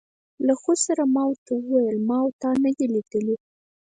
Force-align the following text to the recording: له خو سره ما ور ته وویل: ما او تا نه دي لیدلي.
له 0.45 0.53
خو 0.61 0.71
سره 0.85 1.03
ما 1.15 1.23
ور 1.29 1.37
ته 1.45 1.51
وویل: 1.57 1.97
ما 2.07 2.17
او 2.23 2.29
تا 2.41 2.49
نه 2.63 2.71
دي 2.77 2.85
لیدلي. 2.93 3.35